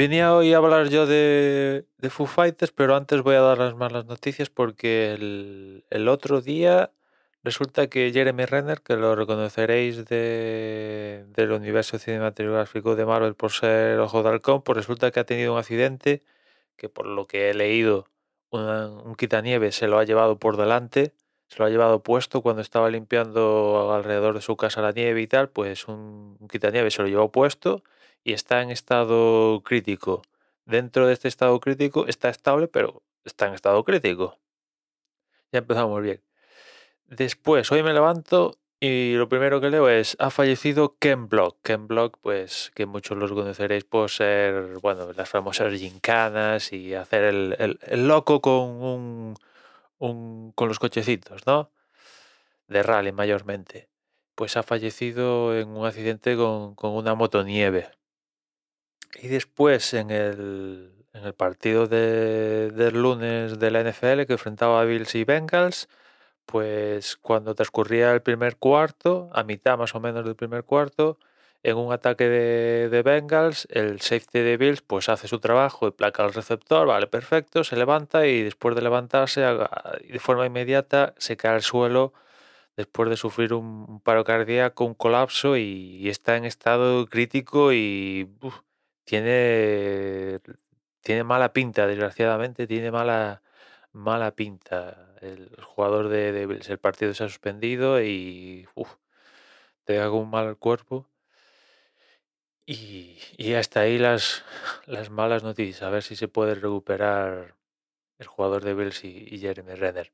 venía 0.00 0.34
hoy 0.34 0.54
a 0.54 0.56
hablar 0.56 0.88
yo 0.88 1.06
de, 1.06 1.84
de 1.98 2.08
Foo 2.08 2.24
Fighters, 2.24 2.72
pero 2.72 2.96
antes 2.96 3.20
voy 3.20 3.34
a 3.34 3.42
dar 3.42 3.58
las 3.58 3.74
malas 3.74 4.06
noticias 4.06 4.48
porque 4.48 5.12
el, 5.12 6.08
otro 6.08 6.40
día 6.40 6.90
resulta 7.42 7.88
que 7.88 8.10
Jeremy 8.10 8.46
Renner, 8.46 8.80
que 8.80 8.96
lo 8.96 9.14
reconoceréis 9.14 10.06
de, 10.06 11.26
del 11.36 11.52
universo 11.52 11.98
cinematográfico 11.98 12.96
de 12.96 13.04
Marvel 13.04 13.34
por 13.34 13.52
ser 13.52 13.98
Ojo 13.98 14.22
de 14.22 14.30
Halcón, 14.30 14.62
pues 14.62 14.78
resulta 14.78 15.10
que 15.10 15.20
ha 15.20 15.24
tenido 15.24 15.52
un 15.52 15.58
accidente 15.58 16.22
que 16.76 16.88
por 16.88 17.04
lo 17.04 17.26
que 17.26 17.50
he 17.50 17.54
leído, 17.54 18.06
un 18.52 19.14
quitanieve 19.18 19.70
se 19.70 19.86
lo 19.86 19.98
ha 19.98 20.04
llevado 20.04 20.38
por 20.38 20.56
delante, 20.56 21.12
se 21.48 21.58
lo 21.58 21.66
ha 21.66 21.68
llevado 21.68 22.02
puesto 22.02 22.40
cuando 22.40 22.62
estaba 22.62 22.88
limpiando 22.88 23.92
alrededor 23.92 24.34
de 24.34 24.40
su 24.40 24.56
casa 24.56 24.80
la 24.80 24.92
nieve 24.92 25.20
y 25.20 25.26
tal, 25.26 25.50
pues 25.50 25.88
un, 25.88 26.38
un 26.40 26.48
quitanieve 26.48 26.90
se 26.90 27.02
lo 27.02 27.08
llevó 27.08 27.30
puesto 27.30 27.82
y 28.24 28.32
está 28.32 28.62
en 28.62 28.70
estado 28.70 29.62
crítico. 29.64 30.22
Dentro 30.64 31.06
de 31.06 31.12
este 31.14 31.28
estado 31.28 31.58
crítico 31.60 32.06
está 32.06 32.28
estable, 32.28 32.68
pero 32.68 33.02
está 33.24 33.46
en 33.46 33.54
estado 33.54 33.82
crítico. 33.84 34.38
Ya 35.52 35.58
empezamos 35.60 36.00
bien. 36.02 36.22
Después, 37.06 37.70
hoy 37.72 37.82
me 37.82 37.92
levanto 37.92 38.58
y 38.78 39.14
lo 39.14 39.28
primero 39.28 39.60
que 39.60 39.70
leo 39.70 39.88
es, 39.88 40.16
ha 40.20 40.30
fallecido 40.30 40.96
Ken 40.98 41.28
Block. 41.28 41.58
Ken 41.62 41.86
Block, 41.88 42.18
pues 42.22 42.70
que 42.74 42.86
muchos 42.86 43.18
los 43.18 43.32
conoceréis 43.32 43.84
por 43.84 44.10
ser, 44.10 44.78
bueno, 44.80 45.12
las 45.12 45.28
famosas 45.28 45.74
gincanas 45.74 46.72
y 46.72 46.94
hacer 46.94 47.24
el, 47.24 47.78
el- 47.82 48.08
loco 48.08 48.40
con 48.40 48.62
un, 48.82 49.34
un- 49.98 50.52
con 50.54 50.68
los 50.68 50.78
cochecitos, 50.78 51.46
¿no? 51.46 51.70
De 52.68 52.82
rally 52.82 53.12
mayormente. 53.12 53.88
Pues 54.34 54.56
ha 54.56 54.62
fallecido 54.62 55.56
en 55.58 55.68
un 55.70 55.86
accidente 55.86 56.36
con, 56.36 56.74
con 56.74 56.92
una 56.92 57.14
motonieve. 57.14 57.90
Y 59.18 59.28
después 59.28 59.94
en 59.94 60.10
el, 60.10 60.92
en 61.12 61.24
el 61.24 61.34
partido 61.34 61.86
de- 61.86 62.70
del 62.70 63.00
lunes 63.02 63.58
de 63.58 63.70
la 63.70 63.80
NFL 63.80 64.26
que 64.26 64.34
enfrentaba 64.34 64.80
a 64.80 64.84
Bills 64.84 65.14
y 65.14 65.24
Bengals, 65.24 65.88
pues 66.46 67.16
cuando 67.16 67.54
transcurría 67.54 68.12
el 68.12 68.22
primer 68.22 68.56
cuarto, 68.56 69.30
a 69.34 69.44
mitad 69.44 69.78
más 69.78 69.94
o 69.94 70.00
menos 70.00 70.24
del 70.24 70.36
primer 70.36 70.64
cuarto, 70.64 71.18
en 71.62 71.76
un 71.76 71.92
ataque 71.92 72.28
de, 72.28 72.88
de 72.88 73.02
Bengals, 73.02 73.68
el 73.70 74.00
safety 74.00 74.40
de 74.40 74.56
Bills 74.56 74.82
pues 74.82 75.08
hace 75.08 75.28
su 75.28 75.40
trabajo 75.40 75.88
y 75.88 75.90
placa 75.92 76.24
al 76.24 76.32
receptor, 76.32 76.86
vale, 76.86 77.06
perfecto, 77.06 77.64
se 77.64 77.76
levanta 77.76 78.26
y 78.26 78.42
después 78.42 78.74
de 78.74 78.82
levantarse 78.82 79.42
de 79.42 80.18
forma 80.20 80.46
inmediata 80.46 81.14
se 81.18 81.36
cae 81.36 81.54
al 81.54 81.62
suelo 81.62 82.14
después 82.76 83.10
de 83.10 83.16
sufrir 83.16 83.52
un, 83.54 84.00
paro 84.00 84.24
cardíaco, 84.24 84.84
un 84.84 84.94
colapso 84.94 85.56
y, 85.56 86.08
está 86.08 86.36
en 86.36 86.44
estado 86.46 87.06
crítico 87.06 87.72
y 87.72 88.28
tiene, 89.10 90.40
tiene 91.02 91.24
mala 91.24 91.52
pinta, 91.52 91.88
desgraciadamente, 91.88 92.68
tiene 92.68 92.92
mala, 92.92 93.42
mala 93.92 94.36
pinta. 94.36 95.16
El 95.20 95.50
jugador 95.64 96.08
de, 96.08 96.30
de 96.32 96.42
el 96.44 96.78
partido 96.78 97.12
se 97.14 97.24
ha 97.24 97.28
suspendido 97.28 98.00
y 98.02 98.68
te 99.84 99.98
hago 100.00 100.18
un 100.20 100.30
mal 100.30 100.56
cuerpo. 100.58 101.08
Y, 102.66 103.18
y 103.36 103.54
hasta 103.54 103.80
ahí 103.80 103.98
las, 103.98 104.44
las 104.86 105.10
malas 105.10 105.42
noticias. 105.42 105.82
A 105.82 105.90
ver 105.90 106.02
si 106.02 106.16
se 106.16 106.28
puede 106.28 106.54
recuperar 106.54 107.56
el 108.18 108.26
jugador 108.28 108.64
de 108.64 108.74
Bills 108.74 109.04
y, 109.04 109.26
y 109.30 109.40
Jeremy 109.40 109.74
Renner. 109.74 110.12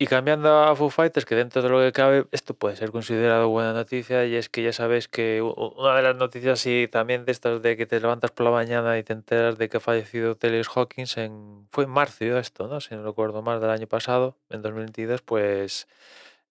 Y 0.00 0.06
cambiando 0.06 0.62
a 0.62 0.76
Foo 0.76 0.90
Fighters, 0.90 1.26
que 1.26 1.34
dentro 1.34 1.60
de 1.60 1.68
lo 1.70 1.80
que 1.80 1.90
cabe, 1.90 2.26
esto 2.30 2.54
puede 2.54 2.76
ser 2.76 2.92
considerado 2.92 3.48
buena 3.48 3.72
noticia, 3.72 4.24
y 4.26 4.36
es 4.36 4.48
que 4.48 4.62
ya 4.62 4.72
sabéis 4.72 5.08
que 5.08 5.42
una 5.42 5.96
de 5.96 6.02
las 6.02 6.14
noticias 6.16 6.64
y 6.66 6.86
también 6.86 7.24
de 7.24 7.32
estas 7.32 7.60
de 7.62 7.76
que 7.76 7.84
te 7.84 7.98
levantas 7.98 8.30
por 8.30 8.44
la 8.44 8.52
mañana 8.52 8.96
y 8.96 9.02
te 9.02 9.12
enteras 9.12 9.58
de 9.58 9.68
que 9.68 9.78
ha 9.78 9.80
fallecido 9.80 10.36
Taylor 10.36 10.64
Hawkins 10.72 11.16
en, 11.16 11.66
fue 11.72 11.84
en 11.84 11.90
marzo 11.90 12.38
esto, 12.38 12.68
¿no? 12.68 12.80
Si 12.80 12.94
no 12.94 13.02
recuerdo 13.02 13.42
mal, 13.42 13.60
del 13.60 13.70
año 13.70 13.88
pasado, 13.88 14.36
en 14.50 14.62
2022, 14.62 15.22
pues 15.22 15.88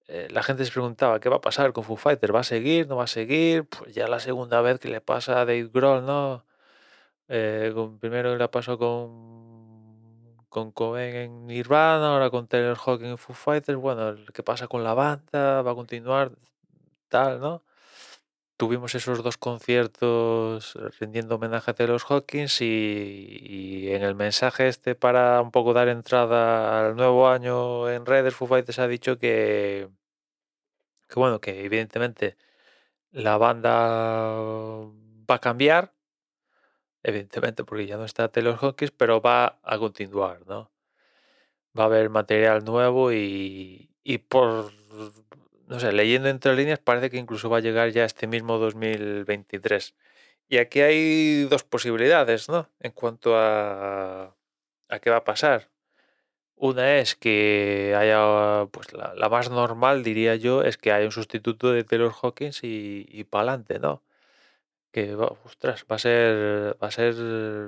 eh, 0.07 0.27
la 0.31 0.43
gente 0.43 0.65
se 0.65 0.71
preguntaba, 0.71 1.19
¿qué 1.21 1.29
va 1.29 1.37
a 1.37 1.41
pasar 1.41 1.73
con 1.73 1.85
Foo 1.85 1.97
Fighters? 1.97 2.33
¿Va 2.35 2.41
a 2.41 2.43
seguir? 2.43 2.87
¿No 2.87 2.97
va 2.97 3.05
a 3.05 3.07
seguir? 3.07 3.65
Pues 3.69 3.93
ya 3.95 4.09
la 4.09 4.19
segunda 4.19 4.61
vez 4.61 4.79
que 4.79 4.89
le 4.89 5.01
pasa 5.01 5.41
a 5.41 5.45
Dave 5.45 5.69
Grohl, 5.73 6.05
¿no? 6.05 6.45
Eh, 7.29 7.73
primero 7.99 8.35
la 8.37 8.51
pasó 8.51 8.77
con, 8.77 9.56
con 10.49 10.71
Cobain 10.71 11.15
en 11.15 11.47
Nirvana, 11.47 12.13
ahora 12.13 12.29
con 12.29 12.47
Taylor 12.47 12.77
Hawkins 12.77 13.09
en 13.11 13.17
Foo 13.17 13.35
Fighters. 13.35 13.77
Bueno, 13.79 14.09
el- 14.09 14.31
¿qué 14.33 14.43
pasa 14.43 14.67
con 14.67 14.83
la 14.83 14.93
banda? 14.93 15.61
¿Va 15.61 15.71
a 15.71 15.75
continuar? 15.75 16.31
Tal, 17.09 17.39
¿no? 17.41 17.63
Tuvimos 18.57 18.95
esos 18.95 19.23
dos 19.23 19.37
conciertos 19.37 20.75
rindiendo 20.99 21.35
homenaje 21.35 21.71
a 21.71 21.75
Taylor 21.75 22.01
Hawkins 22.09 22.61
y, 22.61 22.65
y 23.41 23.91
en 23.91 24.03
el 24.03 24.15
mensaje 24.15 24.67
este 24.67 24.95
para 24.95 25.41
un 25.41 25.51
poco 25.51 25.73
dar 25.73 25.89
entrada 25.89 26.87
al 26.87 26.95
nuevo 26.95 27.29
año 27.29 27.89
en 27.89 28.05
redes, 28.05 28.33
Foo 28.35 28.47
Fighters 28.47 28.79
ha 28.79 28.87
dicho 28.87 29.19
que, 29.19 29.89
que 31.07 31.19
bueno, 31.19 31.39
que 31.39 31.63
evidentemente 31.65 32.37
la 33.11 33.37
banda 33.37 33.71
va 35.29 35.35
a 35.35 35.41
cambiar 35.41 35.93
evidentemente, 37.03 37.63
porque 37.63 37.87
ya 37.87 37.97
no 37.97 38.05
está 38.05 38.29
Taylor 38.29 38.57
Hawkins, 38.61 38.91
pero 38.91 39.21
va 39.21 39.59
a 39.63 39.77
continuar, 39.77 40.45
¿no? 40.47 40.71
Va 41.77 41.83
a 41.83 41.85
haber 41.87 42.09
material 42.09 42.65
nuevo 42.65 43.11
y, 43.13 43.91
y 44.03 44.17
por, 44.19 44.71
no 45.67 45.79
sé, 45.79 45.91
leyendo 45.93 46.29
entre 46.29 46.55
líneas 46.55 46.79
parece 46.79 47.09
que 47.09 47.17
incluso 47.17 47.49
va 47.49 47.57
a 47.57 47.61
llegar 47.61 47.89
ya 47.91 48.05
este 48.05 48.27
mismo 48.27 48.57
2023. 48.57 49.95
Y 50.49 50.57
aquí 50.59 50.81
hay 50.81 51.43
dos 51.45 51.63
posibilidades, 51.63 52.49
¿no? 52.49 52.69
En 52.79 52.91
cuanto 52.91 53.37
a, 53.37 54.35
a 54.89 54.99
qué 54.99 55.09
va 55.09 55.17
a 55.17 55.23
pasar. 55.25 55.69
Una 56.55 56.97
es 56.97 57.15
que 57.15 57.95
haya, 57.97 58.67
pues 58.71 58.91
la, 58.93 59.29
más 59.29 59.49
normal, 59.51 60.03
diría 60.03 60.35
yo, 60.35 60.63
es 60.63 60.77
que 60.77 60.91
haya 60.91 61.05
un 61.05 61.11
sustituto 61.11 61.71
de 61.71 61.83
Taylor 61.83 62.13
Hawkins 62.21 62.63
y, 62.63 63.05
y 63.09 63.25
para 63.25 63.51
adelante, 63.51 63.79
¿no? 63.79 64.01
Que 64.97 65.13
ostras, 65.15 65.85
va 65.91 65.97
a 65.97 65.99
ser, 65.99 66.75
va 66.81 66.87
a 66.87 66.91
ser, 66.91 67.13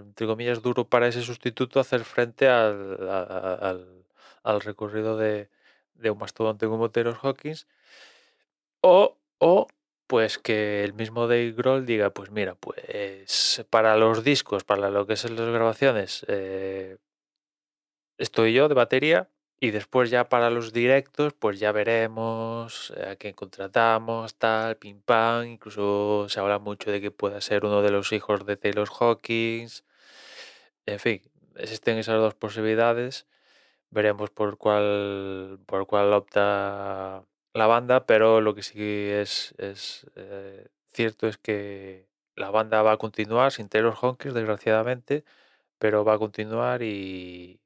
entre 0.07 0.25
comillas, 0.25 0.63
duro 0.63 0.89
para 0.89 1.07
ese 1.07 1.21
sustituto 1.21 1.79
hacer 1.79 2.03
frente 2.03 2.47
al, 2.47 2.97
al 4.41 4.61
recorrido 4.61 5.15
de, 5.15 5.49
de 5.93 6.09
un 6.09 6.17
mastodonte 6.17 6.65
como 6.65 6.89
Taylor 6.89 7.19
Hawkins. 7.21 7.67
O, 8.81 9.19
o, 9.37 9.67
pues 10.07 10.39
que 10.39 10.83
el 10.83 10.93
mismo 10.93 11.27
Dave 11.27 11.51
Grohl 11.51 11.85
diga, 11.85 12.09
pues 12.09 12.31
mira, 12.31 12.55
pues 12.55 13.67
para 13.69 13.95
los 13.95 14.23
discos, 14.23 14.63
para 14.63 14.89
lo 14.89 15.05
que 15.05 15.15
son 15.15 15.35
las 15.35 15.49
grabaciones, 15.49 16.25
eh, 16.29 16.97
estoy 18.17 18.53
yo 18.53 18.67
de 18.69 18.73
batería. 18.73 19.29
Y 19.61 19.71
después 19.71 20.09
ya 20.09 20.29
para 20.29 20.49
los 20.49 20.71
directos, 20.71 21.33
pues 21.33 21.59
ya 21.59 21.71
veremos 21.73 22.93
eh, 22.95 23.09
a 23.09 23.15
quién 23.17 23.33
contratamos, 23.33 24.35
tal, 24.35 24.77
pim 24.77 25.01
pam. 25.01 25.45
Incluso 25.45 26.27
se 26.29 26.39
habla 26.39 26.59
mucho 26.59 26.91
de 26.91 27.01
que 27.01 27.11
pueda 27.11 27.41
ser 27.41 27.65
uno 27.65 27.81
de 27.81 27.91
los 27.91 28.11
hijos 28.13 28.45
de 28.45 28.55
Taylor 28.57 28.87
Hawkins. 28.99 29.83
En 30.85 30.99
fin, 30.99 31.21
existen 31.55 31.97
esas 31.97 32.19
dos 32.19 32.35
posibilidades. 32.35 33.27
Veremos 33.91 34.31
por 34.31 34.57
cuál, 34.57 35.59
por 35.67 35.87
cuál 35.87 36.13
opta 36.13 37.25
la 37.53 37.67
banda, 37.67 38.05
pero 38.05 38.41
lo 38.41 38.55
que 38.55 38.63
sí 38.63 38.79
es, 38.81 39.55
es 39.57 40.07
eh, 40.15 40.67
cierto 40.93 41.27
es 41.27 41.37
que 41.37 42.07
la 42.35 42.51
banda 42.51 42.81
va 42.83 42.93
a 42.93 42.97
continuar 42.97 43.51
sin 43.51 43.69
Taylor 43.69 43.95
Hawkins, 44.01 44.33
desgraciadamente, 44.33 45.25
pero 45.79 46.05
va 46.05 46.15
a 46.15 46.19
continuar 46.19 46.83
y, 46.83 47.59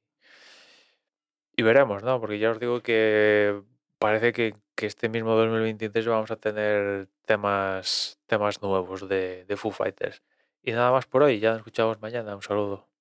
y 1.56 1.64
veremos, 1.64 2.04
¿no? 2.04 2.20
Porque 2.20 2.40
ya 2.40 2.52
os 2.52 2.60
digo 2.60 2.82
que 2.82 3.62
parece 4.00 4.34
que, 4.34 4.56
que 4.76 4.86
este 4.88 5.10
mismo 5.10 5.36
2023 5.36 6.08
vamos 6.08 6.32
a 6.32 6.36
tener 6.38 7.08
temas, 7.26 8.20
temas 8.28 8.62
nuevos 8.62 9.08
de, 9.08 9.46
de 9.46 9.58
Foo 9.58 9.72
Fighters. 9.72 10.22
Y 10.62 10.72
nada 10.72 10.92
más 10.92 11.06
por 11.06 11.24
hoy, 11.24 11.40
ya 11.40 11.52
nos 11.52 11.60
escuchamos 11.60 12.02
mañana. 12.02 12.36
Un 12.36 12.42
saludo. 12.42 12.93